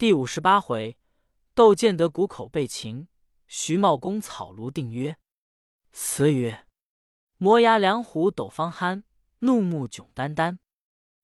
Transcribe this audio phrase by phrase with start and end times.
[0.00, 0.96] 第五十八回，
[1.54, 3.06] 窦建德谷口被擒，
[3.46, 5.18] 徐茂公草庐定约。
[5.92, 6.66] 词曰：
[7.36, 9.02] 磨牙梁虎斗方酣，
[9.40, 10.56] 怒目炯眈眈。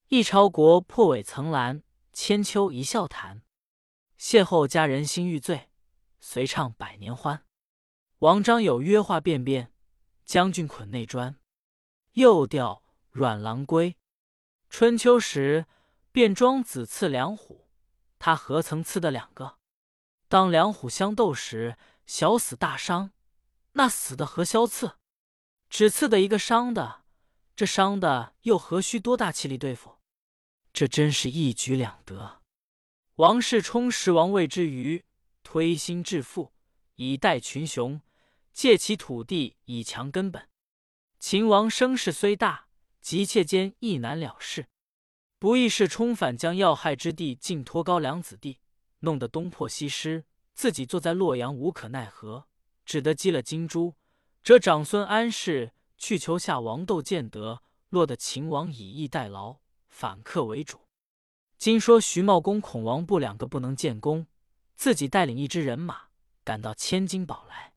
[0.09, 3.41] 一朝国破尾层岚，千秋一笑谈。
[4.19, 5.71] 邂逅佳人心欲醉，
[6.21, 7.47] 随唱百年欢。
[8.19, 9.73] 王张有约话便便，
[10.27, 11.41] 将军捆内砖。
[12.13, 13.97] 又调阮郎归。
[14.69, 15.65] 春秋时，
[16.13, 17.66] 卞庄子刺梁虎，
[18.19, 19.59] 他何曾刺的两个？
[20.29, 21.77] 当两虎相斗时，
[22.07, 23.13] 小死大伤。
[23.73, 24.99] 那死的何消刺？
[25.69, 27.05] 只刺的一个伤的，
[27.55, 29.99] 这伤的又何须多大气力对付？
[30.73, 32.43] 这真是一举两得。
[33.17, 35.05] 王世充时王位之余，
[35.43, 36.53] 推心置腹，
[36.97, 38.01] 以待群雄，
[38.53, 40.49] 借其土地以强根本。
[41.19, 42.69] 秦王声势虽大，
[43.01, 44.69] 急切间亦难了事。
[45.39, 48.59] 不义是冲反将要害之地尽托高梁子弟，
[49.01, 52.47] 弄得东破西失，自己坐在洛阳无可奈何，
[52.87, 53.95] 只得击了金珠。
[54.43, 60.81] 这长孙安氏去求下王窦建德，落得秦王以逸待劳，反客为主。
[61.59, 64.27] 今说徐茂公、孔王部两个不能建功，
[64.75, 66.05] 自己带领一支人马
[66.45, 67.75] 赶到千金堡来，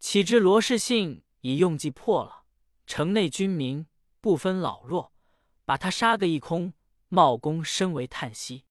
[0.00, 2.42] 岂知罗士信已用计破了。
[2.84, 3.86] 城内军民
[4.20, 5.12] 不分老弱，
[5.64, 6.72] 把他杀个一空。
[7.10, 8.64] 茂公深为叹息。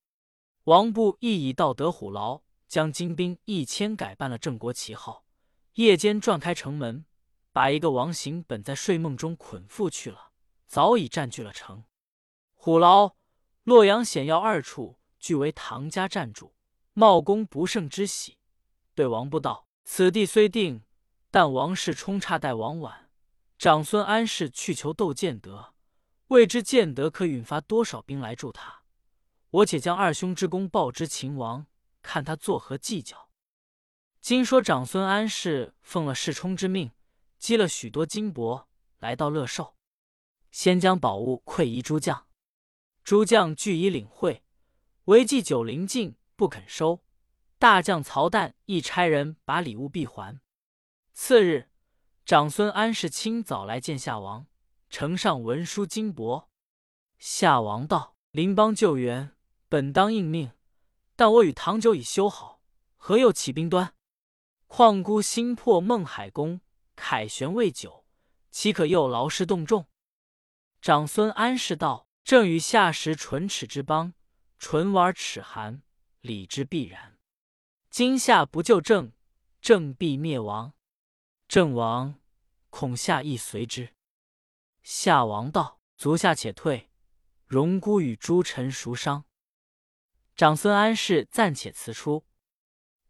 [0.64, 5.26] 王布亦已到得虎牢，将精兵一千改办了郑国旗号。
[5.74, 7.06] 夜间撞开城门，
[7.52, 10.32] 把一个王行本在睡梦中捆缚去了，
[10.68, 11.84] 早已占据了城。
[12.54, 13.16] 虎牢、
[13.64, 16.56] 洛阳险要二处俱为唐家占主。
[16.94, 18.38] 茂公不胜之喜，
[18.94, 20.84] 对王布道：“此地虽定，
[21.32, 23.10] 但王氏冲差待王晚。”
[23.58, 25.74] 长孙安氏去求窦建德，
[26.30, 28.84] 未知建德可允发多少兵来助他。
[29.50, 31.66] 我且将二兄之功报之秦王，
[32.04, 33.30] 看他作何计较。
[34.22, 36.92] 今说长孙安氏奉了世冲之命，
[37.40, 38.66] 积了许多金帛，
[39.00, 39.76] 来到乐寿，
[40.52, 42.28] 先将宝物馈遗诸将。
[43.04, 44.44] 诸将俱已领会，
[45.06, 47.04] 唯计九灵镜不肯收。
[47.58, 50.40] 大将曹旦亦差人把礼物必还。
[51.12, 51.70] 次日。
[52.24, 54.46] 长孙安氏清早来见夏王，
[54.90, 56.48] 呈上文书金帛。
[57.20, 59.36] 夏王道：“邻邦救援，
[59.68, 60.52] 本当应命，
[61.16, 62.62] 但我与唐酒已修好，
[62.96, 63.94] 何又起兵端？
[64.68, 66.62] 况孤心破孟海公，
[66.96, 68.06] 凯旋未久，
[68.52, 69.86] 岂可又劳师动众？”
[70.82, 74.14] 长孙安氏道：“正与夏时唇齿之邦，
[74.58, 75.84] 唇玩齿寒，
[76.22, 77.18] 礼之必然。
[77.90, 79.12] 今夏不救郑，
[79.62, 80.74] 郑必灭亡。
[81.48, 82.16] 郑亡。”
[82.72, 83.96] 恐夏亦随之。
[84.82, 86.90] 夏王道：“足下且退，
[87.46, 89.26] 荣孤与诸臣孰伤。”
[90.36, 92.26] 长孙安氏暂且辞出。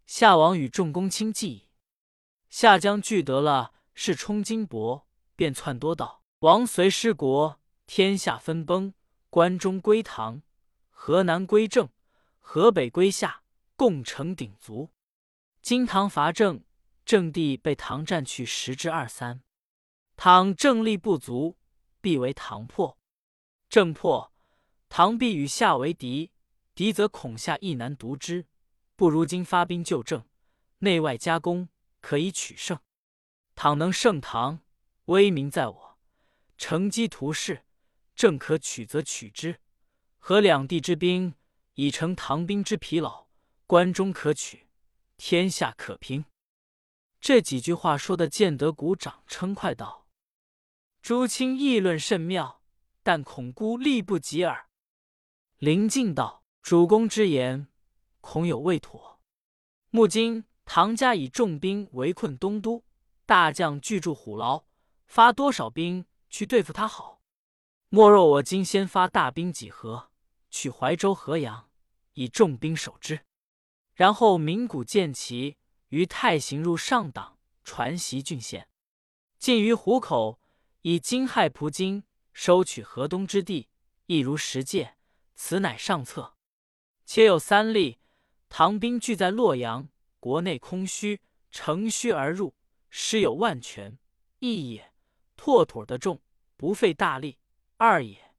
[0.06, 1.70] 夏王与众公卿计议。
[2.50, 8.94] 夏将聚得了是冲金帛，便篡多道：“王随失国，天下分崩。
[9.30, 10.42] 关中归唐，
[10.90, 11.88] 河南归郑，
[12.40, 13.44] 河北归夏，
[13.76, 14.90] 共成鼎足。
[15.62, 16.64] 今唐伐郑，
[17.06, 19.44] 郑地被唐占去十之二三。”
[20.18, 21.59] 倘正力不足，
[22.02, 22.98] 必为唐破；
[23.70, 24.32] 正破，
[24.88, 26.32] 唐必与夏为敌，
[26.74, 28.48] 敌则恐夏亦难独之。
[28.96, 30.26] 不如今发兵救郑，
[30.80, 31.70] 内外夹攻，
[32.02, 32.80] 可以取胜。
[33.56, 34.62] 倘能胜唐，
[35.06, 35.98] 威名在我，
[36.58, 37.66] 乘机图事，
[38.16, 39.60] 正可取则取之。
[40.18, 41.36] 合两地之兵，
[41.76, 43.28] 已成唐兵之疲劳，
[43.66, 44.68] 关中可取，
[45.18, 46.26] 天下可平。
[47.22, 50.09] 这几句话说的，建德鼓掌称快道。
[51.02, 52.62] 诸卿议论甚妙，
[53.04, 54.68] 但恐孤力不及耳。
[55.58, 57.68] 林敬道：“主公之言，
[58.22, 59.20] 恐有未妥。
[59.90, 62.84] 目今唐家以重兵围困东都，
[63.26, 64.66] 大将聚驻虎牢，
[65.08, 67.22] 发多少兵去对付他好？
[67.90, 70.12] 莫若我今先发大兵几何，
[70.52, 71.70] 取怀州、河阳，
[72.14, 73.22] 以重兵守之，
[73.96, 75.58] 然后鸣鼓建旗，
[75.88, 78.70] 于太行入上党，传习郡县，
[79.40, 80.39] 进于虎口。”
[80.82, 83.68] 以金亥蒲津收取河东之地，
[84.06, 84.96] 亦如十界。
[85.36, 86.36] 此乃上策。
[87.06, 88.00] 且有三例：
[88.50, 89.90] 唐兵聚在洛阳，
[90.20, 92.56] 国内空虚，乘虚而入，
[92.90, 93.98] 师有万全；
[94.40, 94.94] 一也，
[95.36, 96.22] 拓妥得众，
[96.56, 97.38] 不费大力；
[97.78, 98.36] 二也，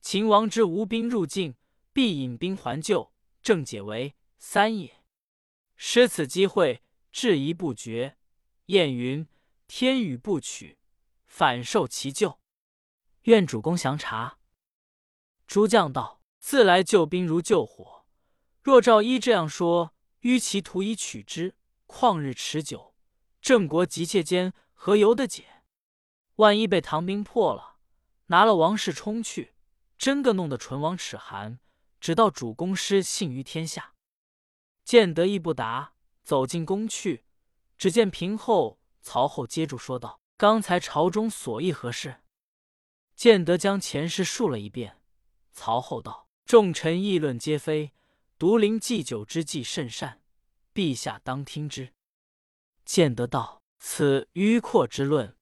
[0.00, 1.54] 秦王之无兵入境，
[1.92, 3.12] 必引兵还救，
[3.42, 5.02] 正解围；三也，
[5.76, 6.82] 失此机会，
[7.12, 8.16] 质疑不绝。
[8.66, 9.26] 谚云：
[9.66, 10.78] 天与不取。
[11.36, 12.38] 反受其咎，
[13.22, 14.38] 愿主公详察。
[15.48, 18.06] 诸将道：“自来救兵如救火，
[18.62, 21.56] 若照依这样说，迂其图以取之，
[21.88, 22.94] 旷日持久，
[23.40, 25.64] 郑国急切间何由得解？
[26.36, 27.78] 万一被唐兵破了，
[28.26, 29.56] 拿了王世充去，
[29.98, 31.58] 真个弄得唇亡齿寒，
[31.98, 33.94] 直到主公失信于天下。
[34.84, 37.24] 见德亦不答，走进宫去，
[37.76, 42.22] 只见平后、曹后接住说道：“刚才朝中所议何事？”
[43.14, 45.00] 建德将前事述了一遍。
[45.52, 47.92] 曹后道：“众臣议论皆非，
[48.38, 50.20] 独临祭酒之计甚善，
[50.74, 51.94] 陛下当听之。”
[52.84, 55.36] 建德道：“此迂阔之论。”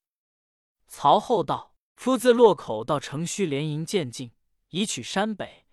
[0.86, 4.32] 曹后道：“夫自洛口到城虚连营渐进，
[4.68, 5.64] 以取山北，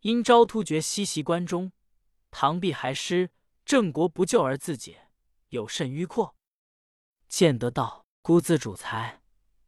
[0.00, 1.72] 因招突厥西袭关中，
[2.30, 3.30] 唐必还师，
[3.66, 5.10] 郑国不救而自解，
[5.50, 6.34] 有甚迂阔？”
[7.28, 9.20] 建德道：“孤自主裁，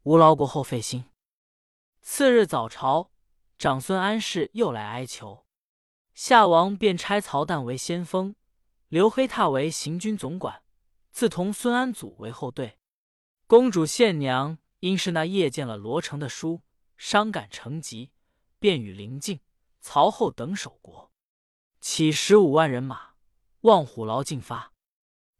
[0.03, 1.05] 无劳国后费心。”
[2.01, 3.11] 次日早朝，
[3.57, 5.45] 长孙安氏又来哀求，
[6.13, 8.35] 夏王便差曹旦为先锋，
[8.87, 10.63] 刘黑闼为行军总管，
[11.11, 12.79] 自同孙安祖为后队。
[13.47, 14.57] 公主献娘。
[14.81, 16.61] 因是那夜见了罗成的书，
[16.95, 18.11] 伤感成疾，
[18.59, 19.39] 便与林静、
[19.79, 21.11] 曹后等守国，
[21.81, 23.13] 起十五万人马，
[23.61, 24.73] 望虎牢进发。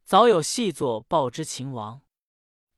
[0.04, 2.00] 早有细作报之秦王，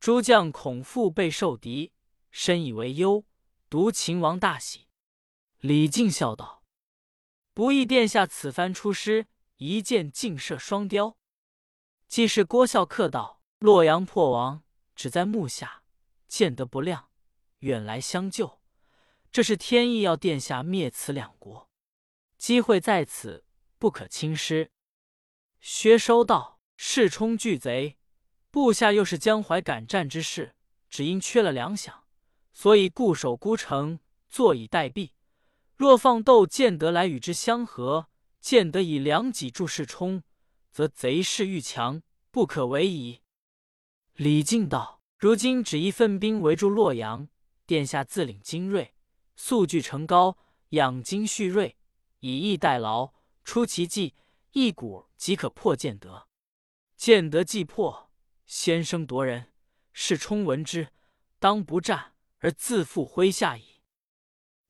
[0.01, 1.93] 诸将恐腹被受敌，
[2.31, 3.25] 深以为忧。
[3.69, 4.87] 独秦王大喜。
[5.59, 6.65] 李靖笑道
[7.53, 11.19] ：“不意殿下此番出师，一箭尽射双雕。”
[12.09, 14.63] 既是郭孝客道：“洛阳破亡，
[14.95, 15.83] 只在目下。”
[16.29, 17.11] 见得不亮，
[17.61, 18.63] 远来相救，
[19.33, 21.71] 这是天意，要殿下灭此两国，
[22.37, 23.45] 机会在此，
[23.79, 24.71] 不可轻失。
[25.59, 27.98] 薛收道：世冲巨贼，
[28.59, 30.57] 部下又是江淮敢战之士，
[30.91, 31.93] 只因缺了粮饷，
[32.53, 35.11] 所以固守孤城，坐以待毙。
[35.77, 38.09] 若放窦建德来与之相合，
[38.41, 40.25] 建德以粮己助世冲，
[40.73, 42.03] 则贼势愈强，
[42.33, 43.21] 不可为矣。
[44.15, 45.01] 李靖道。
[45.17, 47.29] 如今只一分兵围住洛阳，
[47.65, 48.93] 殿下自领精锐，
[49.37, 50.37] 速聚成高，
[50.71, 51.77] 养精蓄锐，
[52.19, 53.13] 以逸待劳，
[53.45, 54.15] 出奇计，
[54.51, 56.27] 一鼓即可破建德。
[56.97, 58.08] 建德既破，
[58.49, 59.53] 先声夺人，
[59.93, 60.89] 世充闻之，
[61.39, 63.83] 当不战而自负麾下矣。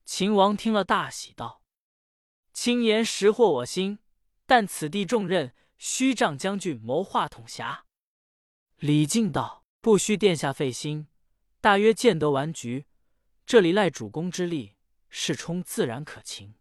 [0.04, 1.62] 秦王听了，大喜道
[2.52, 4.00] ：“卿言识惑我心，
[4.44, 7.86] 但此地重任，须仗将军谋划统辖。”
[8.76, 9.64] 李靖道。
[9.80, 11.06] 不需殿下费心，
[11.60, 12.86] 大约见得完局。
[13.46, 14.74] 这里赖主公之力，
[15.08, 16.56] 世充自然可擒。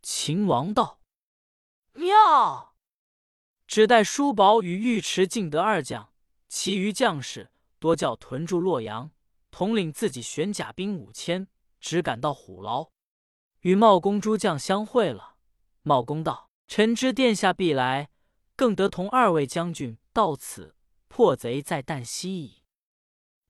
[0.00, 1.02] 秦王道
[1.92, 2.76] ：“妙！
[3.66, 6.09] 只待叔宝与尉迟敬德二将，
[6.50, 9.12] 其余将士多叫屯驻洛阳，
[9.52, 11.46] 统领自己选甲兵五千，
[11.80, 12.90] 只赶到虎牢，
[13.60, 15.36] 与茂公诸将相会了。”
[15.82, 18.10] 茂公道：“臣知殿下必来，
[18.56, 20.74] 更得同二位将军到此。”
[21.06, 22.62] 破贼在旦夕矣。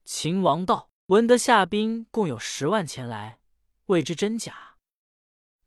[0.03, 3.39] 秦王道：“闻得下兵共有十万前来，
[3.87, 4.77] 未知真假。”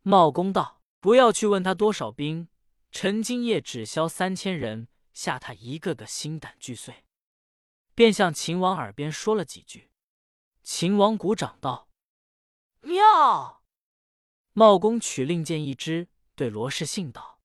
[0.02, 2.48] 茂公道：“不要去问他多少兵，
[2.90, 7.03] 臣今夜只消三千人，吓他一个个心胆俱碎。”
[7.94, 9.90] 便向秦王耳边说了几句。
[10.62, 11.88] 秦王鼓掌道
[12.82, 13.62] ：“妙！”
[14.52, 17.40] 茂公取令箭一支，对罗士信道：“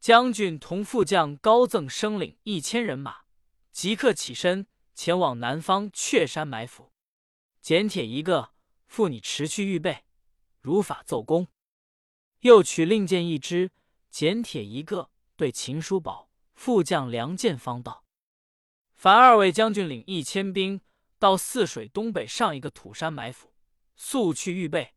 [0.00, 3.24] 将军同副将高赠生领一千人马。”
[3.70, 6.92] 即刻起身前往南方雀山埋伏，
[7.60, 8.54] 简帖一个，
[8.86, 10.04] 付你持续预备，
[10.60, 11.48] 如法奏功。
[12.40, 13.72] 又取令箭一支，
[14.10, 18.03] 简帖一个，对秦叔宝副将梁建方道
[19.04, 20.80] ：“凡二位将军领一千兵
[21.18, 23.52] 到泗水东北上一个土山埋伏，
[23.96, 24.94] 速去预备，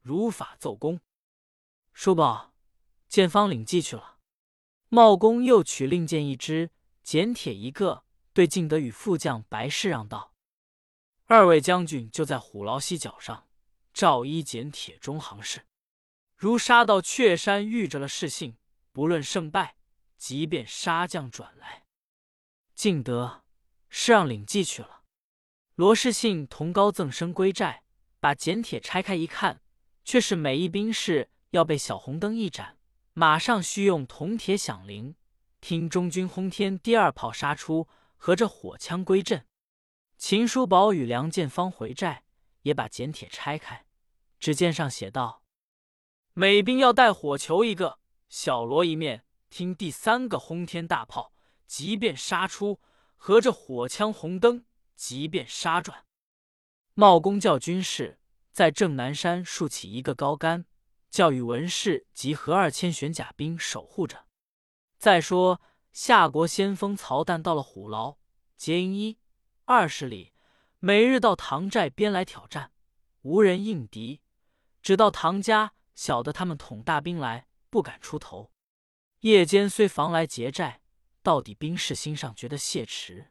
[0.00, 0.98] 如法奏功。”
[1.92, 2.54] 叔宝、
[3.06, 4.16] 建方领计去了。
[4.88, 6.70] 茂公又取令箭一支，
[7.02, 8.04] 简帖一个。
[8.32, 10.32] 对敬德与副将白氏让道
[11.28, 13.46] ：“二位将军就在虎牢西角上，
[13.92, 15.66] 照依简铁中行事。
[16.34, 18.56] 如杀到雀山遇着了士信，
[18.90, 19.76] 不论胜败，
[20.16, 21.84] 即便杀将转来。”
[22.74, 23.42] 敬德、
[23.90, 25.02] 是让领计去了。
[25.74, 27.82] 罗士信同高赠生归寨，
[28.18, 29.60] 把简帖拆开一看，
[30.04, 32.78] 却是每一兵士要被小红灯一盏，
[33.12, 35.14] 马上需用铜铁响铃，
[35.60, 37.86] 听中军轰天第二炮杀出。
[38.22, 39.46] 合着火枪归阵，
[40.18, 42.24] 秦叔宝与梁建方回寨，
[42.60, 43.86] 也把简帖拆开。
[44.38, 45.42] 只见上写道
[46.34, 51.32] ：“每兵要带火球一个，小罗一面，听第三个轰天大炮，
[51.66, 52.78] 即便杀出；
[53.22, 54.64] 合着火枪红灯，
[54.96, 56.06] 即便杀转。”
[56.94, 58.18] 茂公叫军士
[58.50, 60.64] 在正南山竖起一个高杆，
[61.10, 64.24] 教育文士及合二千玄甲兵守护着。
[64.98, 65.60] 再说
[65.92, 68.16] 夏国先锋曹旦到了虎牢，
[68.56, 69.18] 结营一
[69.66, 70.32] 二十里，
[70.78, 72.72] 每日到唐寨边来挑战，
[73.20, 74.22] 无人应敌。
[74.80, 78.50] 只到唐家，晓得他们统大兵来，不敢出头。
[79.20, 80.79] 夜间虽防来劫寨，
[81.22, 83.30] 到底兵士心上觉得懈迟。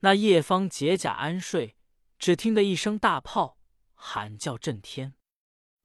[0.00, 1.76] 那夜方解甲安睡，
[2.18, 3.58] 只听得一声大炮
[3.94, 5.14] 喊叫震天。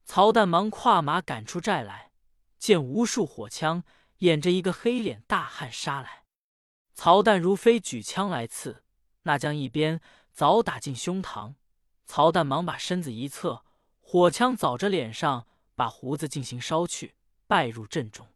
[0.04, 2.12] 曹旦忙跨马赶出寨来，
[2.58, 3.82] 见无数火枪
[4.18, 6.24] 掩着一个黑脸大汉杀来。
[6.92, 8.84] 曹旦如飞举枪来刺，
[9.22, 10.00] 那将一边
[10.30, 11.54] 早打进胸膛。
[12.04, 13.64] 曹旦忙把身子一侧，
[14.00, 17.14] 火枪早着脸上，把胡子进行烧去，
[17.46, 18.28] 败入阵中。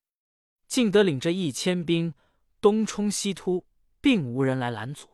[0.67, 2.15] 敬德领着一千兵
[2.61, 3.67] 东冲西突，
[4.01, 5.09] 并无人来拦阻，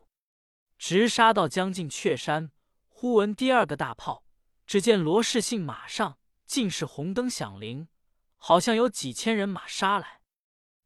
[0.77, 2.51] 直杀到将近雀山。
[2.87, 4.23] 忽闻第二个大炮，
[4.65, 6.17] 只见罗士信马上。
[6.45, 7.87] 尽是红灯响铃，
[8.37, 10.21] 好像有几千人马杀来。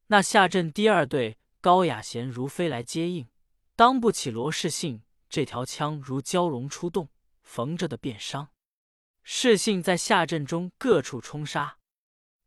[0.08, 3.28] 那下阵第二队高雅贤如飞来接应，
[3.76, 7.10] 当不起罗世信这条枪如蛟龙出洞，
[7.44, 8.48] 缝着的便伤。
[9.22, 11.78] 世信在下阵中各处冲杀。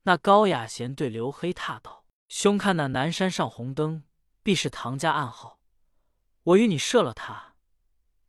[0.04, 2.01] 那高雅贤对刘黑踏道
[2.34, 4.04] ：“兄看那南山上红灯，
[4.42, 5.60] 必是唐家暗号。
[6.44, 7.56] 我与你射了他，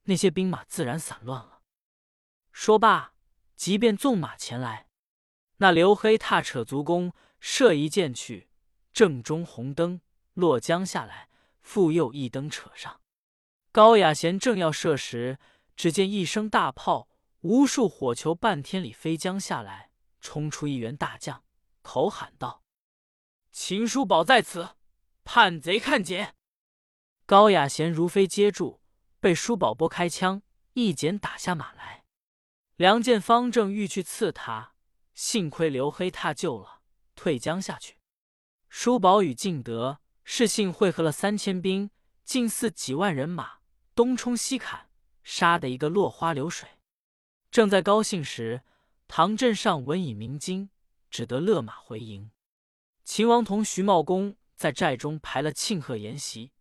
[0.03, 1.61] 那些兵马自然散乱了。”
[2.51, 3.13] 说罢。
[3.55, 4.89] 即便纵马前来，
[5.57, 8.49] 那刘黑踏扯足弓，射一箭去，
[8.91, 10.01] 正中红灯，
[10.33, 11.29] 落江下来，
[11.61, 12.99] 复又一灯扯上。
[13.71, 15.39] 高雅贤正要射时，
[15.77, 17.07] 只见一声大炮，
[17.39, 21.45] 无数火球半天里飞将下来，冲出一员大将，
[21.81, 22.62] 口喊道
[23.53, 24.69] ：“秦叔宝在此，
[25.23, 26.33] 叛贼看拣！”
[27.27, 28.81] 高雅贤如飞接住，
[29.19, 30.41] 被叔宝拨开枪，
[30.73, 32.03] 一剪打下马来。
[32.75, 34.73] 梁建方正欲去刺他，
[35.13, 36.81] 幸亏刘黑踏救了，
[37.13, 37.99] 退江下去。
[38.69, 41.91] 叔宝与敬德、是幸会合了三千兵，
[42.23, 43.59] 近似几万人马，
[43.93, 44.89] 东冲西砍，
[45.23, 46.67] 杀得一个落花流水。
[47.51, 48.63] 正在高兴时，
[49.07, 50.71] 唐镇上闻已鸣金，
[51.11, 52.31] 只得勒马回营。
[53.03, 56.51] 秦王同徐茂公在寨中排了庆贺筵席，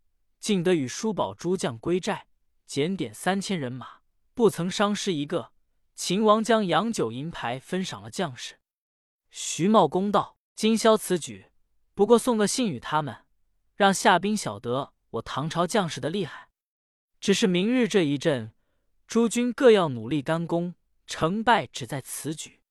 [0.40, 2.26] 敬得与叔宝诸将归寨，
[2.66, 4.00] 检点三千人马，
[4.34, 5.52] 不曾伤失一个。
[5.94, 8.58] 秦王将洋酒银牌分赏了将士。
[9.30, 11.52] 徐茂公道：“今宵此举，
[11.94, 13.24] 不过送个信与他们，
[13.76, 16.48] 让夏兵晓得我唐朝将士的厉害。
[17.20, 18.52] 只是明日这一阵，
[19.06, 20.74] 诸军各要努力干功，
[21.06, 22.62] 成败只在此举。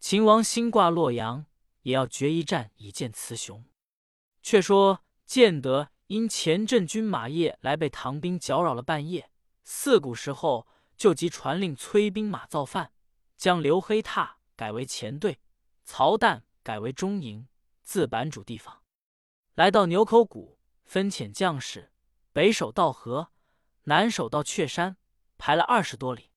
[0.00, 1.46] 秦王心挂洛阳，
[1.82, 3.64] 也要决一战以见雌雄。
[4.42, 9.30] 却说建德因前阵军马夜来被唐兵搅扰了半夜，
[9.64, 10.66] 四鼓时候。”
[11.00, 12.92] 就即传令催兵马造饭，
[13.38, 15.40] 将刘黑闼改为前队，
[15.82, 17.48] 曹旦改为中营，
[17.82, 18.82] 自版主地方。
[19.54, 21.90] 来到牛口谷，分遣将士
[22.34, 23.32] 北守道河，
[23.84, 24.98] 南守到雀山，
[25.38, 26.32] 排了二十多里。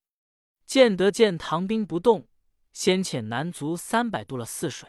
[0.64, 2.26] 建德见唐兵不动，
[2.72, 4.88] 先遣南卒三百渡了泗水。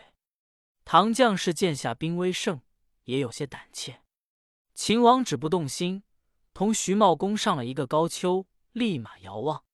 [0.85, 2.61] 唐将士见下兵威盛，
[3.05, 4.01] 也有些胆怯。
[4.75, 6.03] 秦王止不动心，
[6.53, 9.65] 同徐茂公上了一个高丘，立马遥望。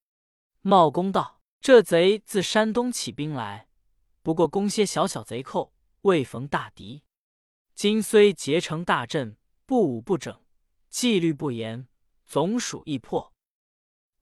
[0.61, 3.67] 茂公道：“这贼自山东起兵来，
[4.21, 7.03] 不过攻些小小贼寇，未逢大敌。
[7.75, 10.41] 今虽结成大阵，不武不整，
[10.89, 11.89] 纪律不严，
[12.25, 13.33] 总属易破。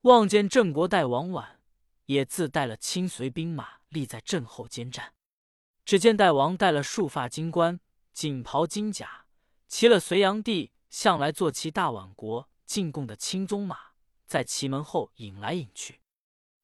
[0.01, 1.58] 望见郑国代王绾
[2.05, 5.13] 也自带了亲随兵马，立在阵后监战。
[5.89, 7.79] 只见代王带了束发金冠，
[8.13, 9.25] 锦袍金甲，
[9.67, 13.93] 骑了隋炀帝向来坐骑大宛国进贡的青鬃马，
[14.27, 16.01] 在旗门后引来引去。”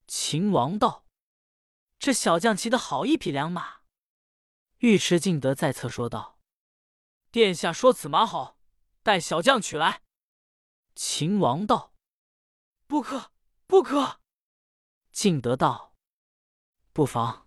[0.05, 1.08] 秦王道
[1.98, 3.77] ：“这小将骑的好一匹良马。”
[4.82, 6.38] 尉迟敬德在侧说道
[7.32, 8.60] ：“殿下说此马好，
[9.01, 10.03] 待小将取来。”
[10.94, 11.96] 秦王道
[12.86, 13.32] ：“不可，
[13.65, 14.20] 不可。”
[15.12, 15.96] 敬德道
[16.94, 17.44] ：“不妨。”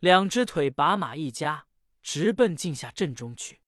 [0.00, 1.66] 两只腿把马一夹，
[2.02, 3.60] 直奔进下阵中去。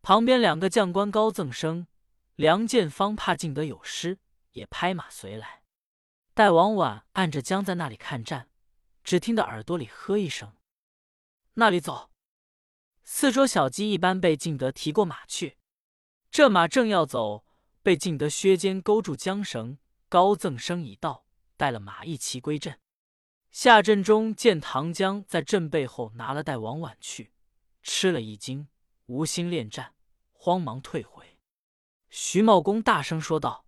[0.00, 1.86] 旁边两个将官高赠生、
[2.36, 4.18] 梁建方怕敬德有失，
[4.52, 5.62] 也拍马随来。
[6.32, 8.48] 待王婉按着将在那里看战，
[9.02, 10.54] 只听得耳朵里喝一声
[11.54, 12.10] ：“那里走！”
[13.04, 15.58] 四桌小鸡一般被敬德提过马去。
[16.30, 17.44] 这马正要走，
[17.82, 19.78] 被敬德削肩勾住缰绳。
[20.08, 21.26] 高赠生已到，
[21.58, 22.78] 带了马一齐归阵。
[23.50, 27.32] 夏振中见唐江在阵背后拿了袋王婉去，
[27.82, 28.68] 吃了一惊，
[29.06, 29.94] 无心恋战，
[30.32, 31.38] 慌忙退回。
[32.10, 33.64] 徐茂公大声说道。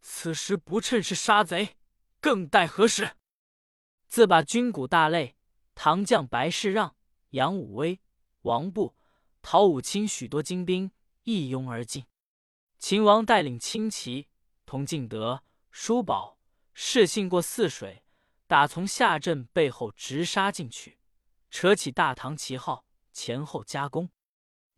[0.00, 1.76] 此时不趁势杀贼，
[2.20, 3.12] 更待何时？
[4.08, 5.34] 自把军鼓大擂，
[5.74, 6.96] 唐将白世让、
[7.30, 8.00] 杨武威、
[8.42, 8.96] 王布、
[9.40, 10.90] 陶武清许多精兵
[11.22, 12.04] 一拥而进。
[12.78, 14.28] 秦王带领轻骑，
[14.66, 16.36] 同敬德、叔宝、
[16.74, 18.02] 士信过泗水，
[18.52, 20.98] 打从下镇背后直杀进去，
[21.48, 24.10] 扯起大唐旗号，前后夹攻。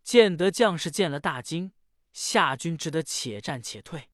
[0.05, 1.73] 建德将士见了大惊，
[2.13, 4.11] 夏军只得且战且退。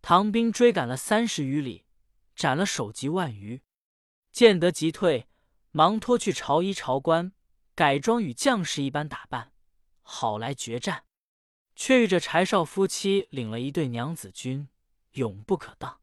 [0.00, 1.86] 唐兵追赶了三十余里，
[2.36, 3.64] 斩了首级万余。
[4.30, 5.26] 建德急退，
[5.72, 7.32] 忙脱去朝衣朝冠，
[7.74, 9.52] 改装与将士一般打扮，
[10.02, 11.04] 好来决战。
[11.74, 14.68] 却遇着柴少夫妻领了一队娘子军，
[15.14, 16.00] 勇不可当。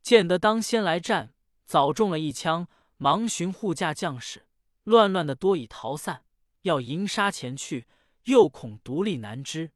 [0.00, 1.33] 见得当先来战，
[1.64, 4.46] 早中了一枪，忙寻护驾将士，
[4.84, 6.24] 乱乱的多已逃散，
[6.62, 7.86] 要迎杀前去，
[8.24, 9.72] 又恐独立难支，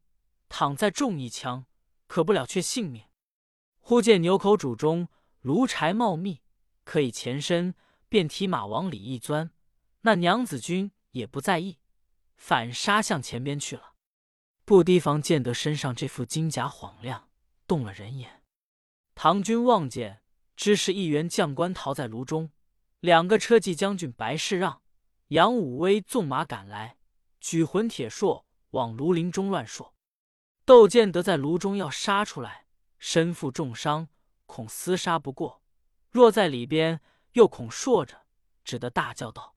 [0.49, 1.67] 倘再中一枪，
[2.07, 3.05] 可不了却性命。
[3.81, 5.09] 忽见牛口主中
[5.41, 6.43] 炉柴茂密，
[6.85, 7.75] 可以前身，
[8.09, 9.51] 便提马往里一钻。
[10.03, 11.79] 那娘子军也不在意，
[12.37, 13.95] 反杀向前边去了。
[14.65, 17.31] 不提防见得身上这副金甲晃亮，
[17.67, 18.43] 动了人眼。
[19.15, 20.23] 唐军望见，
[20.59, 22.51] 知是一员将官逃在炉中。
[22.99, 24.83] 两个车骑将军白世让、
[25.29, 26.99] 杨武威纵马赶来，
[27.39, 29.93] 举浑铁槊往炉林中乱槊。
[30.65, 32.67] 窦建德在炉中要杀出来，
[32.99, 34.09] 身负重伤，
[34.47, 35.63] 恐厮杀不过；
[36.11, 37.01] 若在里边，
[37.35, 38.23] 又恐槊着，
[38.65, 39.55] 只得大叫道：“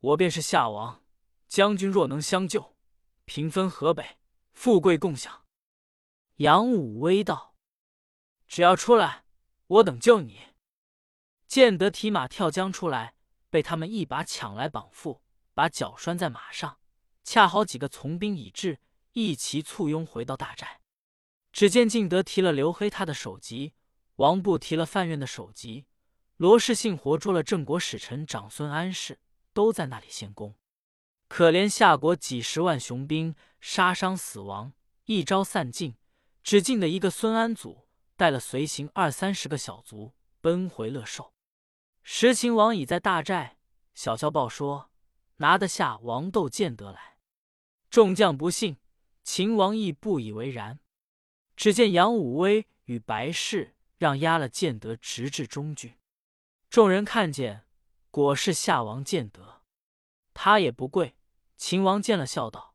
[0.00, 1.02] 我便是夏王
[1.48, 2.76] 将军，若能相救。”
[3.24, 4.18] 平分河北，
[4.52, 5.46] 富贵共享。
[6.36, 7.54] 杨武威道
[8.46, 9.21] ：“只要出来，
[9.72, 10.40] 我等救你。”
[11.46, 13.14] 建德提马跳江出来，
[13.50, 15.20] 被他们一把抢来绑缚，
[15.54, 16.78] 把脚拴在马上。
[17.24, 18.80] 恰好几个从兵已至，
[19.12, 20.80] 一齐簇拥回到大寨。
[21.52, 23.74] 只见敬德提了刘黑他的首级，
[24.16, 25.84] 王布提了范愿的首级，
[26.38, 29.20] 罗士信活捉了郑国使臣长孙安世，
[29.52, 30.54] 都在那里献功。
[31.28, 34.72] 可怜夏国几十万雄兵，杀伤死亡，
[35.04, 35.94] 一朝散尽，
[36.42, 37.86] 只尽的一个孙安祖
[38.16, 41.32] 带了随行二三十个小卒，奔回乐寿。
[42.02, 43.58] 时秦王已在大寨，
[43.94, 44.90] 小校报说
[45.36, 47.18] 拿得下王窦建德来。
[47.90, 48.78] 众将不信，
[49.22, 50.80] 秦王亦不以为然。
[51.54, 55.94] 只见杨武威与白氏让押了建德，直至中军。
[56.70, 57.66] 众人看见，
[58.10, 59.62] 果是夏王建德，
[60.32, 61.14] 他也不跪。
[61.56, 62.74] 秦王见了，笑道：“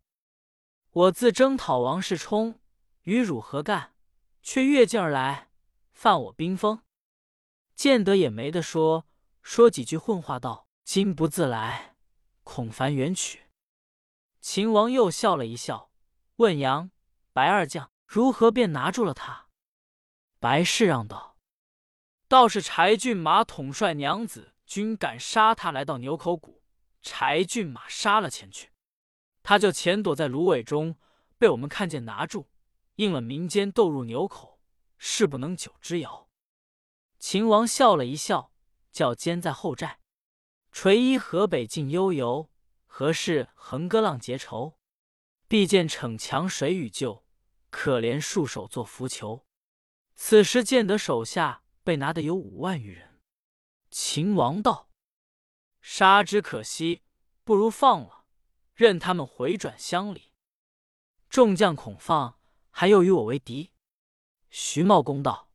[0.91, 2.61] 我自征讨王世充，
[3.03, 3.95] 与汝何干？
[4.47, 5.49] 却越境而来，
[5.91, 6.81] 犯我兵锋。”
[7.75, 9.05] 建德也没得说，
[9.41, 11.97] 说几句混话道：“今不自来，
[12.45, 13.41] 恐烦远取。”
[14.39, 15.91] 秦王又笑了一笑，
[16.37, 16.91] 问杨
[17.33, 19.47] 白二将如何便拿住了他。
[20.39, 21.37] 白氏让道
[22.29, 26.63] ：“倒是柴郡马统帅娘子军敢杀他，来到牛口谷，
[27.01, 28.69] 柴郡马杀了前去。”
[29.43, 30.95] 他就潜躲在芦苇中，
[31.37, 32.47] 被我们看见拿住，
[32.97, 34.59] 应了民间斗入牛口，
[34.97, 36.29] 誓不能久之遥。
[37.17, 38.51] 秦王笑了一笑，
[38.91, 39.99] 叫监在后寨，
[40.71, 42.51] 垂衣河北尽悠游，
[42.85, 44.77] 何事横戈浪结仇？
[45.47, 47.23] 必见逞强谁与救？
[47.69, 49.45] 可怜束手做浮囚。
[50.15, 53.21] 此时见得手下被拿的有五万余人。
[53.91, 54.89] 秦王道
[55.81, 57.03] ：“杀之可惜，
[57.43, 58.25] 不如放了。”
[58.73, 60.33] 任他们回转乡里，
[61.29, 62.39] 众将恐放，
[62.79, 63.71] 还又与我为敌。
[64.51, 65.49] 徐茂公道：“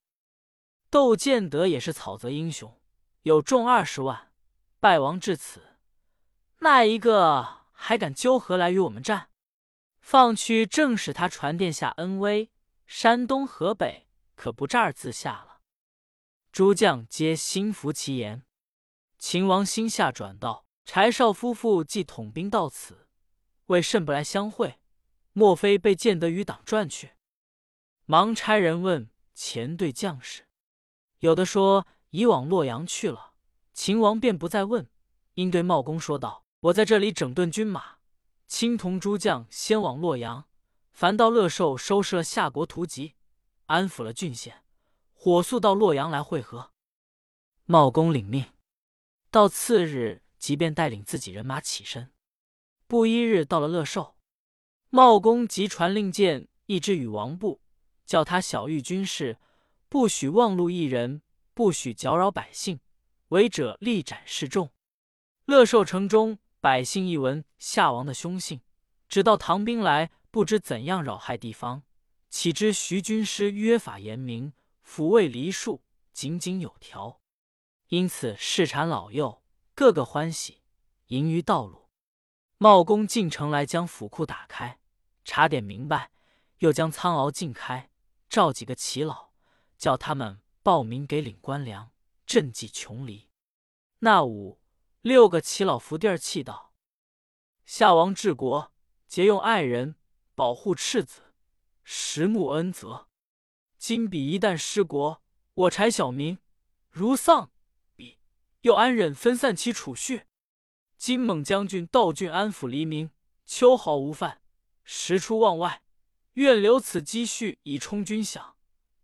[0.90, 2.80] 窦建德也是草泽英雄，
[3.22, 4.32] 有众二十万，
[4.80, 5.78] 败亡至此，
[6.58, 9.30] 那一个还敢纠合来与我们战？
[10.00, 12.50] 放去正使他传殿下恩威，
[12.88, 15.60] 山东河北可不这儿自下了。”
[16.50, 18.42] 诸将皆心服其言。
[19.20, 23.06] 秦王心下转道：“柴少夫妇既统兵到此。”
[23.66, 24.80] 为甚不来相会？
[25.32, 27.12] 莫非被建德余党赚去？
[28.04, 30.46] 忙差人问前队将士，
[31.20, 33.32] 有的说已往洛阳去了。
[33.72, 34.90] 秦王便不再问，
[35.34, 37.96] 因对茂公说道：“我在这里整顿军马，
[38.46, 40.46] 亲同诸将先往洛阳。
[40.92, 43.14] 凡到乐寿收拾了夏国图籍，
[43.66, 44.62] 安抚了郡县，
[45.14, 46.72] 火速到洛阳来会合。”
[47.64, 48.44] 茂公领命，
[49.30, 52.12] 到次日即便带领自己人马起身。
[52.86, 54.16] 不一日到了乐寿，
[54.94, 57.62] 茂公即传令箭一支与王布，
[58.04, 59.38] 叫他小谕军士，
[59.88, 61.22] 不许忘路一人，
[61.54, 62.78] 不许搅扰百姓，
[63.28, 64.68] 违者立斩示众。
[65.46, 68.60] 乐寿城中百姓一闻夏王的凶性，
[69.08, 71.84] 只道唐兵来，不知怎样扰害地方，
[72.28, 74.52] 岂知徐军师约法严明，
[74.86, 77.18] 抚慰梨树，井井有条，
[77.88, 79.42] 因此市产老幼
[79.74, 80.60] 个个欢喜，
[81.06, 81.88] 迎于道路。
[82.58, 84.78] 茂公进城来，将府库打开，
[85.24, 86.10] 查点明白，
[86.58, 87.90] 又将仓廒尽开，
[88.28, 89.30] 召几个耆老，
[89.78, 91.92] 叫他们报名给领官粮，
[92.26, 93.30] 赈济穷黎。
[94.00, 94.60] 那五，
[95.00, 96.74] 六个耆老伏地儿泣道
[97.64, 98.72] ：“夏王治国，
[99.06, 99.94] 节用爱人，
[100.34, 101.34] 保护赤子，
[101.84, 103.08] 实慕恩泽。
[103.78, 105.22] 今彼一旦失国，
[105.54, 106.38] 我柴小民
[106.90, 107.50] 如丧
[107.94, 108.18] 彼，
[108.62, 110.26] 又安忍分散其储蓄？
[110.96, 113.10] 金猛将军道郡安抚黎民，
[113.44, 114.41] 秋毫无犯，
[114.84, 115.82] 时出望外，
[116.34, 118.52] 愿留此积蓄以充军饷，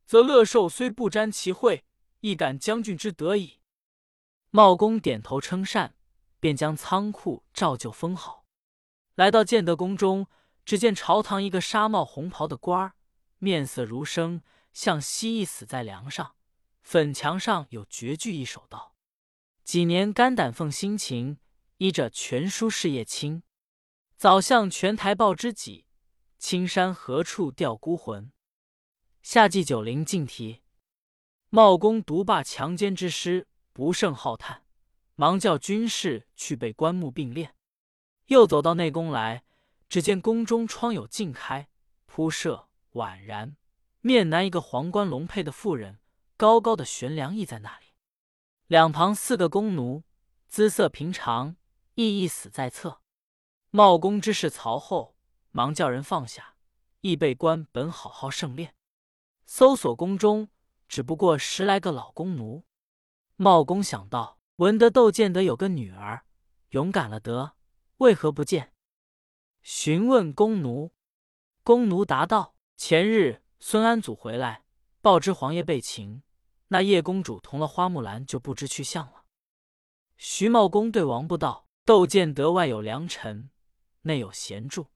[0.06, 1.84] 则乐寿虽不沾其会，
[2.20, 3.60] 亦感将军之德矣。”
[4.50, 5.94] 茂公点头称善，
[6.40, 8.46] 便将仓库照旧封好。
[9.14, 10.26] 来到建德宫中，
[10.64, 12.94] 只见朝堂一个纱帽红袍的官儿，
[13.38, 16.34] 面色如生，像蜥蜴死在梁上。
[16.82, 18.94] 粉墙上有绝句一首，道
[19.64, 21.38] ：“几年肝胆奉辛勤，
[21.76, 23.42] 依着全书事业轻。
[24.18, 25.86] 早向泉台报知己，
[26.40, 28.32] 青山何处吊孤魂？”
[29.22, 30.64] 夏季九龄进题。
[31.50, 33.46] 茂公独霸强奸之师。
[33.72, 34.64] 不胜浩叹，
[35.14, 37.50] 忙叫军士去备棺木并殓。
[38.26, 39.44] 又走到内宫来，
[39.88, 41.68] 只见宫中窗有尽开，
[42.06, 43.56] 铺设宛然。
[44.00, 46.00] 面南一个皇冠龙佩的妇人，
[46.36, 47.86] 高高的悬梁立在那里。
[48.66, 50.02] 两旁四个宫奴，
[50.48, 51.54] 姿色平常，
[51.94, 53.00] 亦亦死在侧。
[53.70, 55.14] 茂公之事曹后，
[55.50, 56.54] 忙叫人放下，
[57.02, 58.70] 亦备官本好好盛殓。
[59.44, 60.48] 搜索宫中，
[60.88, 62.64] 只不过十来个老宫奴。
[63.36, 66.24] 茂公想到，闻得窦建德有个女儿，
[66.70, 67.56] 勇敢了得，
[67.98, 68.72] 为何不见？
[69.60, 70.92] 询问宫奴，
[71.62, 74.64] 宫奴答道：前日孙安祖回来，
[75.02, 76.22] 报知皇爷被擒，
[76.68, 79.24] 那叶公主同了花木兰就不知去向了。
[80.16, 83.50] 徐茂公对王布道：窦建德外有良臣，
[84.08, 84.86] 内有贤助，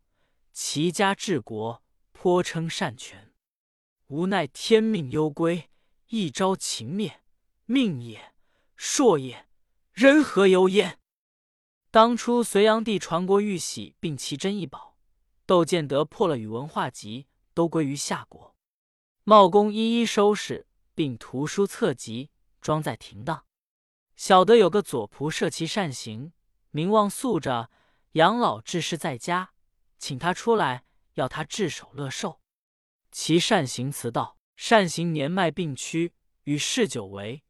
[0.53, 3.33] 齐家治国，颇称善权。
[4.07, 5.69] 无奈天命攸归，
[6.09, 7.23] 一朝秦灭，
[7.67, 8.33] 命也。
[8.75, 9.47] 硕也，
[9.93, 10.99] 人何由焉？
[11.91, 14.97] 当初隋炀帝传国玉玺，并奇珍异宝，
[15.45, 18.57] 窦建德破了宇文化及，都归于夏国。
[19.25, 22.31] 茂公一一收拾，并图书册籍，
[22.63, 23.45] 装在停当。
[24.17, 26.33] 晓得有个左仆射其善行，
[26.71, 27.71] 名望素着，
[28.13, 29.55] 养老治世在家，
[29.99, 32.41] 请他出来，要他治守乐寿。
[33.11, 36.13] 其善行辞道：善行年迈病躯，
[36.45, 37.43] 与世久违。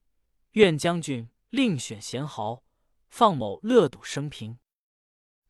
[0.52, 2.62] 愿将军另选贤豪，
[3.08, 4.58] 放某乐赌生平。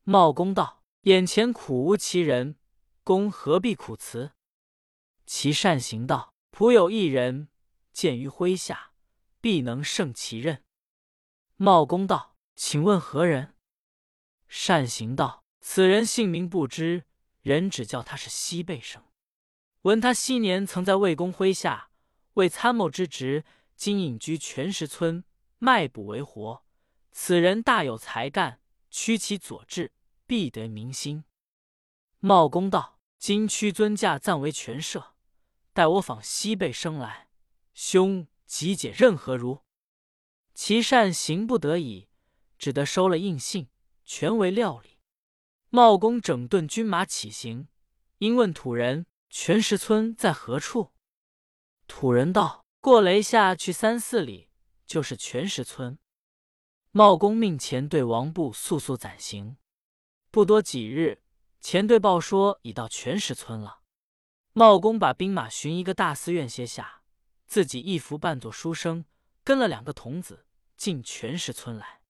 [0.03, 2.57] 茂公道：“眼前苦无其人，
[3.03, 4.31] 公何必苦辞？”
[5.27, 7.49] 其善行道：“仆有一人，
[7.91, 8.93] 见于麾下，
[9.39, 10.63] 必能胜其任。”
[11.57, 13.52] 茂公道：“请问何人？”
[14.55, 17.05] 善行道：“此人姓名不知，
[17.41, 19.03] 人只叫他是西贝生。
[19.81, 21.89] 闻他昔年曾在魏公麾下
[22.35, 23.43] 为参谋之职。”
[23.75, 25.23] 今隐居泉石村，
[25.57, 26.63] 卖卜为活。
[27.11, 28.61] 此人大有才干，
[28.91, 29.91] 屈其左志，
[30.27, 31.23] 必得民心。
[32.19, 35.15] 茂公道：“今屈尊驾暂为权舍，
[35.73, 37.27] 待我访西贝生来，
[37.73, 39.63] 兄即解任何如？”
[40.53, 42.07] 其善行不得已，
[42.59, 43.67] 只得收了印信，
[44.05, 44.99] 全为料理。
[45.69, 47.67] 茂公整顿军马起行，
[48.19, 50.91] 因问土人：“全石村在何处？”
[51.87, 52.63] 土人道。
[52.79, 54.49] 过雷下去三四里，
[54.85, 55.97] 就是全石村。
[56.91, 59.55] 茂公命前队王布速速暂行。
[60.29, 61.23] 不多几日，
[61.61, 63.79] 前队报说已到全石村了。
[64.51, 67.03] 茂公把兵马寻一个大寺院歇下，
[67.47, 69.05] 自己一服扮作书生，
[69.45, 72.01] 跟了两个童子进全石村来。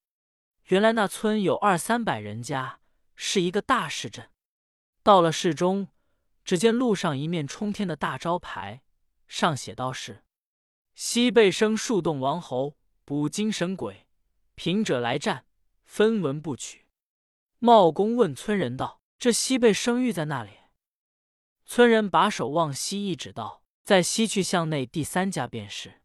[0.65, 2.79] 原来那村有二三百人家，
[3.15, 4.29] 是一个大市镇。
[5.03, 5.89] 到了市中，
[6.45, 8.81] 只见路上一面冲天的大招牌，
[9.27, 10.23] 上写道是。
[10.95, 14.07] 西贝生树洞王侯，捕精神鬼，
[14.55, 15.45] 贫者来战，
[15.83, 16.87] 分文不取。
[17.59, 20.51] 茂公问村人道：“这西贝生寓在那里？”
[21.65, 26.01] 村人把手往西一指道：“在西去巷内第三家便是。”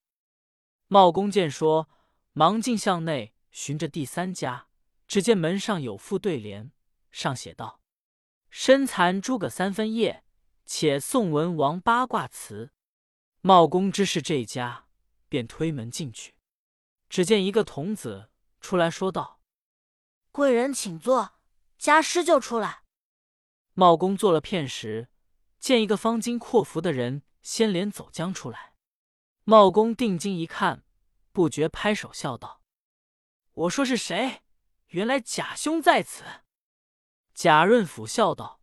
[0.88, 1.88] 茂公见说，
[2.32, 4.68] 忙进巷内寻着第三家，
[5.08, 6.70] 只见门上有副对联，
[7.10, 7.80] 上写道
[8.50, 10.22] ：“身残诸葛三分夜，
[10.64, 12.70] 且宋文王八卦辞。”
[13.42, 14.86] 茂公知是这家，
[15.28, 16.36] 便推门进去，
[17.08, 19.40] 只见一个童子出来说道
[20.30, 21.32] ：“贵人请坐，
[21.76, 22.84] 家师就出来。”
[23.74, 25.08] 茂公坐了片时，
[25.58, 28.74] 见一个方巾阔服的人先连走将出来。
[29.42, 30.84] 茂公定睛一看，
[31.32, 32.57] 不觉拍手笑道
[33.58, 34.42] ：“我说是谁？
[34.88, 36.22] 原来贾兄在此。”
[37.34, 38.60] 贾润甫笑道：“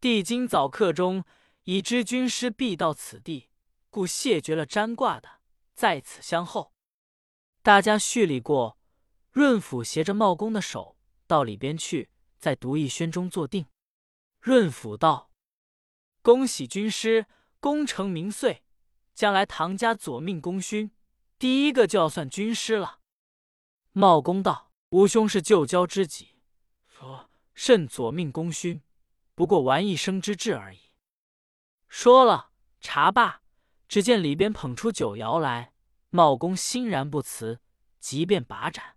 [0.00, 1.24] 帝今早课中
[1.64, 3.50] 已知军师必到此地，
[3.90, 5.40] 故谢绝了占卦的，
[5.74, 6.72] 在此相候。”
[7.62, 8.78] 大家叙礼过，
[9.32, 13.66] 润甫携着茂公的手到里边去，在独义轩中坐定。
[14.38, 15.32] 润甫道
[16.22, 17.26] ：“恭喜军师
[17.58, 18.62] 功成名遂，
[19.14, 20.92] 将来唐家左命功勋，
[21.40, 23.00] 第一个就要算军师了。”
[23.98, 26.34] 茂公道：“吾兄是旧交知己，
[26.86, 28.82] 说甚左命功勋，
[29.34, 30.90] 不过玩一生之志而已。”
[31.88, 33.40] 说了，茶罢，
[33.88, 35.72] 只见里边捧出酒肴来。
[36.10, 37.62] 茂公欣然不辞，
[37.98, 38.96] 即便把盏。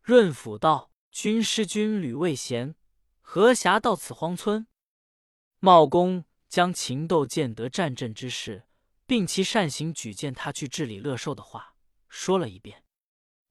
[0.00, 2.74] 润甫道：“军师军旅未闲，
[3.20, 4.66] 何暇到此荒村？”
[5.60, 8.66] 茂公将秦斗建德战阵之事，
[9.04, 11.74] 并其善行举荐他去治理乐寿的话
[12.08, 12.81] 说了一遍。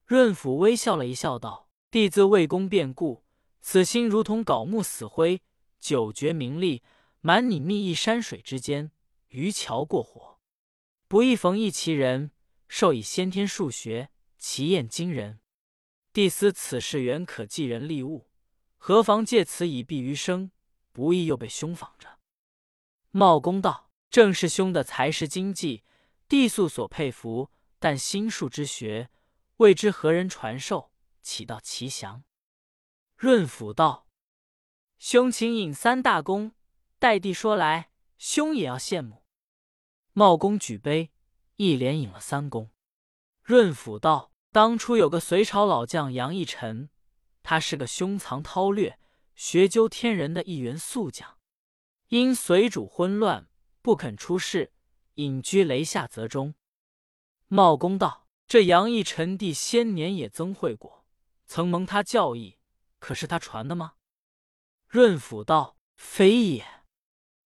[0.04, 3.24] 润甫微笑了一笑，道：“弟自为公变故，
[3.60, 5.40] 此心如同槁木死灰，
[5.80, 6.82] 久绝名利，
[7.20, 8.90] 满你密邑山水之间，
[9.28, 10.38] 渔樵过火，
[11.08, 12.30] 不易逢一奇人。”
[12.68, 15.40] 授以先天数学，奇验惊人。
[16.10, 18.30] 弟思此事原可寄人利物，
[18.78, 20.50] 何妨借此以避余生？
[20.90, 22.18] 不意又被兄访着。
[23.10, 25.84] 茂公道：“正是兄的才识经济，
[26.26, 27.50] 弟素所佩服。
[27.78, 29.10] 但心术之学，
[29.56, 32.24] 未知何人传授，岂道其详？”
[33.16, 34.08] 润甫道
[34.98, 36.52] ：“兄请引三大功，
[36.98, 39.24] 待弟说来，兄也要羡慕。”
[40.12, 41.10] 茂公举杯。
[41.56, 42.70] 一连饮了三公。
[43.42, 46.90] 润甫道：“当初有个隋朝老将杨义臣，
[47.44, 48.98] 他是个胸藏韬略、
[49.36, 51.38] 学究天人的一员宿将，
[52.08, 53.48] 因隋主昏乱，
[53.80, 54.72] 不肯出仕，
[55.14, 56.54] 隐居雷下泽中。”
[57.46, 61.04] 茂公道：“这杨义臣弟先年也曾会过，
[61.46, 62.58] 曾蒙他教义，
[62.98, 63.94] 可是他传的吗？”
[64.88, 66.66] 润甫道：“非也，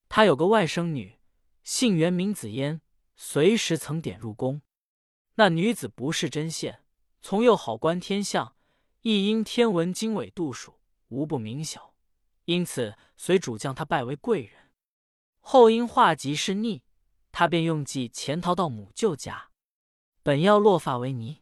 [0.08, 1.18] 他有个外甥女，
[1.62, 2.80] 姓袁，名子嫣。”
[3.18, 4.60] 随时曾点入宫，
[5.36, 6.84] 那女子不是针线，
[7.22, 8.54] 从幼好观天象，
[9.00, 11.94] 亦因天文经纬度数无不明晓，
[12.44, 14.70] 因此随主将她拜为贵人。
[15.40, 16.82] 后因化吉是逆，
[17.32, 19.50] 他便用计潜逃到母舅家，
[20.26, 21.40] 本要落发为尼，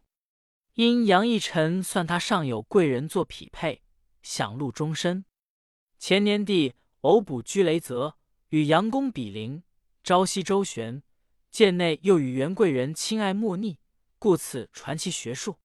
[0.75, 3.81] 因杨义臣算他尚有贵人做匹配，
[4.21, 5.25] 享禄终身。
[5.97, 8.15] 前年帝偶补居雷泽，
[8.49, 9.63] 与杨公比邻，
[10.03, 11.01] 朝夕周旋。
[11.49, 13.79] 剑内又与袁贵人亲爱莫逆，
[14.19, 15.57] 故此传其学术。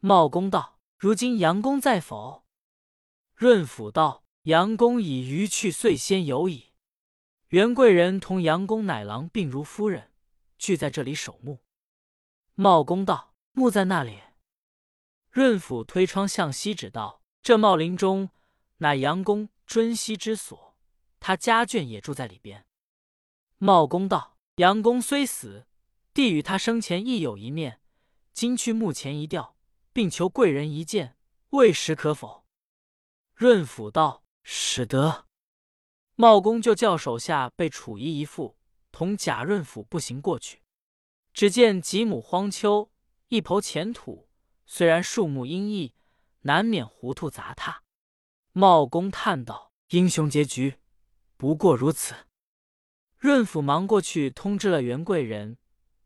[0.00, 2.42] 茂公道：“如今杨公在否？”
[3.36, 6.72] 润甫道：“杨公已余去，岁先有矣。
[7.50, 10.10] 袁贵人同杨公乃郎并如夫人，
[10.58, 11.60] 俱在这里守墓。”
[12.56, 14.20] 茂公道：“墓在那里？”
[15.30, 18.30] 润甫推窗向西指道：“这茂林中，
[18.78, 20.76] 乃杨公尊西之所，
[21.18, 22.66] 他家眷也住在里边。”
[23.58, 24.32] 茂公道。
[24.58, 25.66] 杨公虽死，
[26.12, 27.80] 弟与他生前亦有一面。
[28.32, 29.56] 今去墓前一吊，
[29.92, 31.16] 并求贵人一见，
[31.50, 32.44] 未时可否？
[33.34, 35.26] 润甫道：“使得。”
[36.14, 38.56] 茂公就叫手下备楚衣一副，
[38.92, 40.62] 同贾润甫步行过去。
[41.34, 42.92] 只见几亩荒丘，
[43.26, 44.28] 一抔浅土，
[44.66, 45.92] 虽然树木阴翳，
[46.42, 47.82] 难免糊涂杂沓。
[48.52, 50.76] 茂公叹道：“英雄结局，
[51.36, 52.14] 不过如此。”
[53.18, 55.58] 润甫忙过去通知了袁贵人，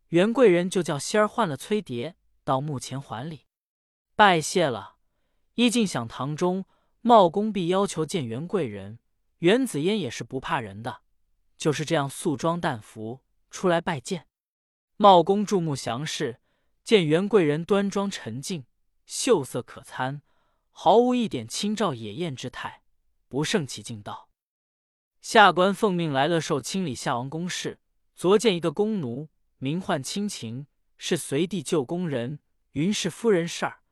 [0.09, 3.45] 袁贵人就叫仙儿换了崔蝶到墓前还礼，
[4.17, 4.97] 拜谢了。
[5.57, 6.65] 一进享堂中，
[7.03, 8.99] 茂公必要求见袁贵人。
[9.41, 11.03] 袁子嫣也是不怕人的，
[11.59, 14.27] 就是这样素装淡服出来拜见。
[15.01, 16.41] 茂公注目详视，
[16.83, 18.67] 见袁贵人端庄沉静，
[19.07, 20.23] 秀色可餐，
[20.73, 22.83] 毫无一点清照野艳之态，
[23.29, 24.29] 不胜其敬道。
[25.21, 27.79] 下官奉命来乐寿清理夏王宫事，
[28.17, 32.41] 昨见一个宫奴，名唤亲情，是随地旧宫人，
[32.73, 33.83] 云是夫人事儿，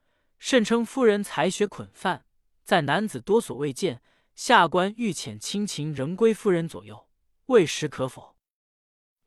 [0.40, 2.26] 甚称夫人才学捆饭，
[2.64, 4.02] 在男子多所未见。
[4.34, 7.08] 下官欲遣亲情仍归夫人左右，
[7.46, 8.36] 未时可否？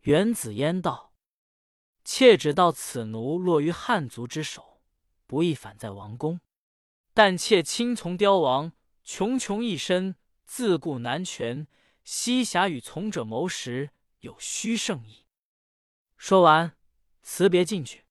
[0.01, 1.08] 元子嫣道
[2.11, 4.81] ：“妾只道此奴落于汉族之手，
[5.27, 6.41] 不易反在王宫。
[7.13, 8.71] 但妾亲从凋亡，
[9.03, 11.67] 穷穷一身，自顾难全。”
[12.03, 13.91] 西侠与从者谋时，
[14.21, 15.27] 有虚胜意。
[16.17, 16.75] 说完，
[17.21, 18.05] 辞别进去。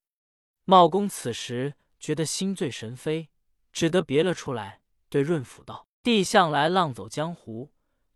[0.65, 3.31] 茂公此时觉得心醉神飞，
[3.73, 7.73] 只得别了出来，对润甫道：“帝向来浪走江湖，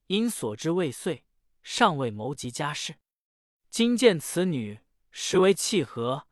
[0.06, 1.24] 因所知未遂，
[1.64, 2.94] 尚未谋及家事。
[3.68, 4.78] 今见此女，
[5.12, 6.26] 实为契合，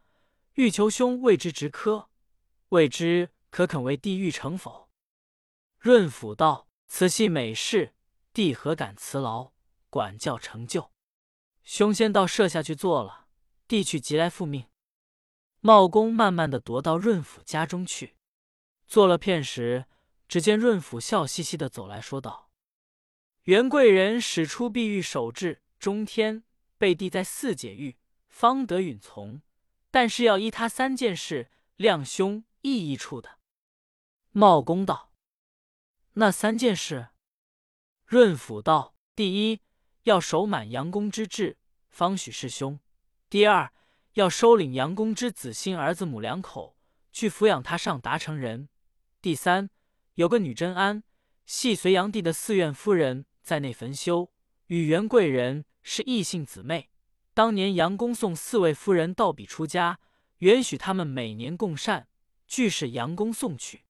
[0.55, 2.11] 欲求兄为之直科，
[2.71, 4.88] 未知可肯为帝玉成否？”
[5.79, 7.95] 润甫道：“此系美事，
[8.33, 9.53] 弟何敢辞劳，
[9.88, 10.90] 管教成就？
[11.62, 13.29] 兄先到舍下去坐了，
[13.69, 14.66] 弟去即来复命。”
[15.62, 18.16] 茂公慢慢的踱到润甫家中去，
[18.87, 19.85] 坐了片时，
[20.27, 22.51] 只见润甫笑嘻嘻的走来说道
[23.45, 26.45] ：“元贵人使出碧玉手至中天，
[26.79, 27.99] 被帝在四解玉，
[28.31, 29.43] 方得允从。
[29.90, 33.38] 但是要依他三件事，亮兄意义处的。”
[34.33, 35.12] 茂公道
[36.14, 37.11] ：“那三件事？”
[38.07, 39.61] 润甫道：“第一，
[40.05, 41.59] 要守满杨公之志，
[41.90, 42.79] 方许师兄；
[43.29, 43.71] 第二。”
[44.14, 46.77] 要收领杨公之子新儿子母两口，
[47.12, 48.69] 去抚养他上达成人。
[49.23, 49.71] 第三，
[50.14, 51.05] 有个女真安，
[51.47, 54.33] 系隋炀帝的寺院夫人，在内焚修，
[54.66, 56.90] 与元贵人是异姓姊妹。
[57.35, 60.01] 当年杨公送四位夫人到彼出家，
[60.38, 62.09] 原许他们每年共膳，
[62.47, 63.85] 俱是杨公送去。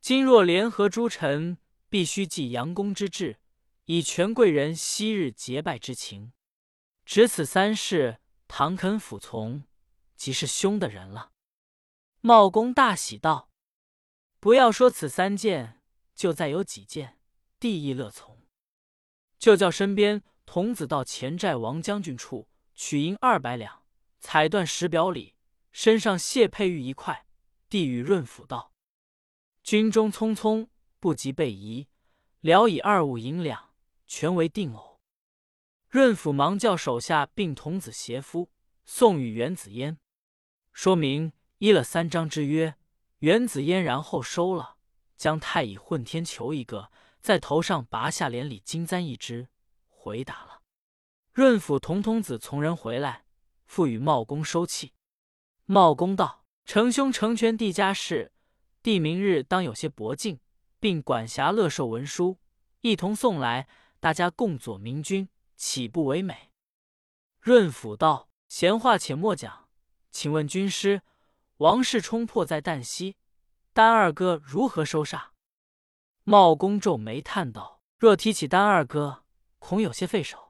[0.00, 1.58] 今若联合诸臣，
[1.88, 3.38] 必须记杨公之志，
[3.86, 6.32] 以权贵人昔日结拜之情。
[7.04, 8.18] 只此三事。
[8.48, 9.64] 唐肯服从，
[10.14, 11.32] 即是兄的人了。
[12.20, 13.50] 茂公大喜道
[14.38, 15.82] ：“不要说此三件，
[16.14, 17.18] 就再有几件，
[17.58, 18.46] 帝亦乐从。
[19.36, 23.82] 就叫身边童子到前寨王将军处取银二百两，
[24.20, 25.34] 彩缎十表里，
[25.72, 27.26] 身上谢佩玉一块。
[27.68, 28.72] 递与润甫道
[29.64, 30.68] ：‘军中匆匆，
[31.00, 31.88] 不及备仪，
[32.40, 33.74] 聊以二五银两，
[34.06, 35.00] 全为定偶。’”
[35.88, 38.50] 润甫忙叫手下并童子携夫
[38.84, 39.98] 送与元子嫣，
[40.72, 42.76] 说明依了三章之约。
[43.20, 44.76] 元子嫣然后收了，
[45.16, 49.48] 将太乙混天球一个，在头上拔下连理金簪一只，
[49.88, 50.55] 回答了。
[51.36, 53.26] 润甫童童子从人回来，
[53.66, 54.94] 复与茂公收气。
[55.66, 58.32] 茂公道：“成兄成全帝家事，
[58.82, 60.40] 帝明日当有些薄敬，
[60.80, 62.38] 并管辖乐寿文书，
[62.80, 63.68] 一同送来，
[64.00, 66.50] 大家共佐明君。”岂不为美？
[67.38, 69.68] 润甫道：“闲话且莫讲，
[70.10, 71.02] 请问军师，
[71.58, 73.16] 王室冲破在旦夕，
[73.74, 75.24] 丹二哥如何收煞？”
[76.24, 79.24] 茂公皱眉叹道：“若提起丹二哥，
[79.58, 80.44] 恐有些费手。”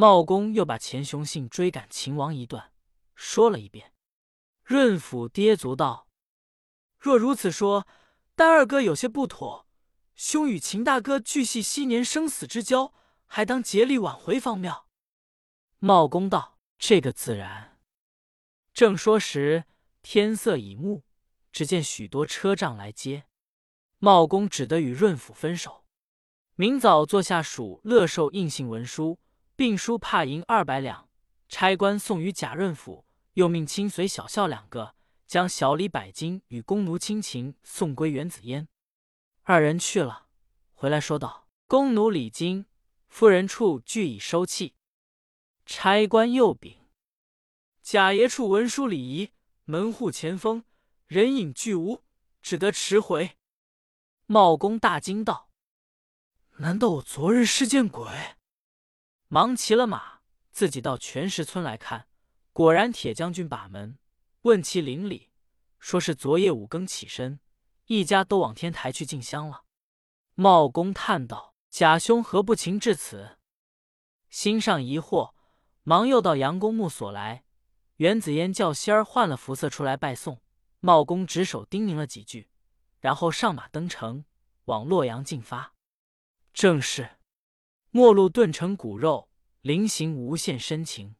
[0.00, 2.72] 茂公又把钱雄信追赶秦王一段
[3.16, 3.92] 说了一遍。
[4.62, 6.06] 润甫跌足道
[7.00, 7.84] ：“若如此说，
[8.36, 9.66] 丹二哥有些不妥。
[10.14, 12.94] 兄与秦大哥俱系昔年生死之交。”
[13.26, 14.86] 还当竭力挽回方妙。
[15.80, 17.80] 茂公道：“这个自然。”
[18.72, 19.64] 正说时，
[20.02, 21.02] 天色已暮，
[21.50, 23.24] 只见许多车仗来接。
[23.98, 25.84] 茂公只得与润甫分手。
[26.54, 29.18] 明早坐下数乐寿印信文书，
[29.58, 31.08] 并书帕银二百两，
[31.48, 34.94] 差官送与贾润甫，又命亲随小校两个，
[35.26, 38.68] 将小礼百金与弓奴亲情送归袁子嫣。
[39.42, 40.28] 二人去了，
[40.74, 42.66] 回来说道：“弓奴礼金。”
[43.10, 44.74] 夫人处俱已收葺，
[45.66, 46.86] 差官又禀
[47.82, 49.32] 贾爷处文书礼仪，
[49.64, 50.62] 门户前封，
[51.08, 52.04] 人影俱无，
[52.40, 53.36] 只得迟回。
[54.26, 55.50] 茂公大惊道
[56.58, 58.06] ：“难道我昨日是见鬼？”
[59.28, 62.08] 忙骑了马，自己到全石村来看，
[62.52, 63.98] 果然铁将军把门，
[64.42, 65.30] 问其邻里，
[65.78, 67.40] 说是昨夜五更起身，
[67.86, 69.64] 一家都往天台去进香了。
[70.34, 71.54] 茂公叹道。
[71.70, 73.36] 贾兄何不情至此？
[74.30, 75.34] 心上疑惑，
[75.82, 77.44] 忙又到杨公墓所来。
[77.96, 80.40] 袁子嫣叫仙儿换了服色出来拜送。
[80.80, 82.48] 茂公执手叮咛了几句，
[83.00, 84.24] 然后上马登城，
[84.64, 85.74] 往洛阳进发。
[86.54, 87.17] 正是：
[87.90, 89.28] 陌路顿成骨肉，
[89.62, 91.14] 临行无限深情。